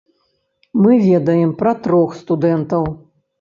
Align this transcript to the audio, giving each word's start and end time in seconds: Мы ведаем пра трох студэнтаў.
Мы 0.85 0.97
ведаем 1.09 1.51
пра 1.61 1.75
трох 1.85 2.17
студэнтаў. 2.23 2.83